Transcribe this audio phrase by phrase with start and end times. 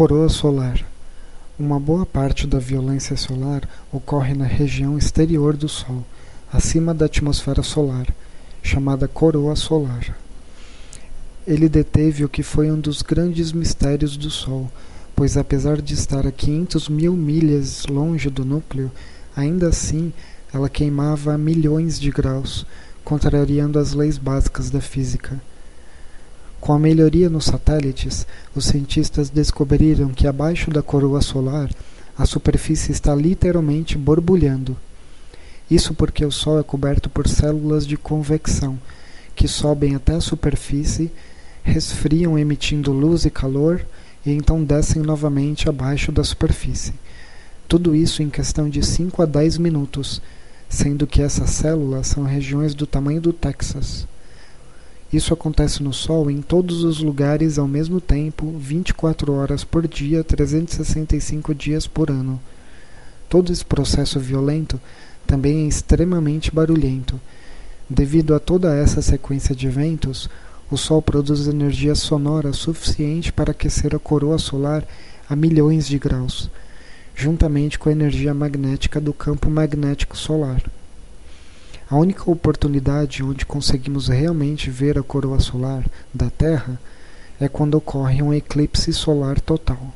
[0.00, 0.82] Coroa solar.
[1.58, 6.02] Uma boa parte da violência solar ocorre na região exterior do Sol,
[6.50, 8.06] acima da atmosfera solar,
[8.62, 10.16] chamada coroa solar.
[11.46, 14.72] Ele deteve o que foi um dos grandes mistérios do Sol,
[15.14, 18.90] pois apesar de estar a 500 mil milhas longe do núcleo,
[19.36, 20.14] ainda assim
[20.50, 22.64] ela queimava a milhões de graus,
[23.04, 25.38] contrariando as leis básicas da física.
[26.60, 31.70] Com a melhoria nos satélites, os cientistas descobriram que abaixo da coroa solar
[32.18, 34.76] a superfície está literalmente borbulhando.
[35.70, 38.78] Isso porque o Sol é coberto por células de convecção,
[39.34, 41.10] que sobem até a superfície,
[41.62, 43.86] resfriam emitindo luz e calor
[44.26, 46.92] e então descem novamente abaixo da superfície.
[47.66, 50.20] Tudo isso em questão de 5 a 10 minutos,
[50.68, 54.06] sendo que essas células são regiões do tamanho do Texas.
[55.12, 60.22] Isso acontece no Sol em todos os lugares ao mesmo tempo, 24 horas por dia,
[60.22, 62.40] 365 dias por ano.
[63.28, 64.80] Todo esse processo violento
[65.26, 67.20] também é extremamente barulhento.
[67.88, 70.30] Devido a toda essa sequência de eventos,
[70.70, 74.86] o Sol produz energia sonora suficiente para aquecer a coroa solar
[75.28, 76.48] a milhões de graus,
[77.16, 80.62] juntamente com a energia magnética do campo magnético solar.
[81.90, 86.80] A única oportunidade onde conseguimos realmente ver a coroa solar da Terra
[87.40, 89.92] é quando ocorre um eclipse solar total.